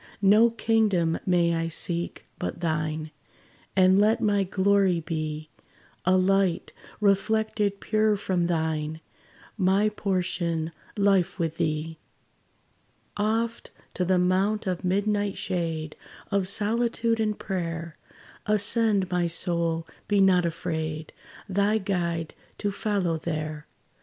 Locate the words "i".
1.53-1.67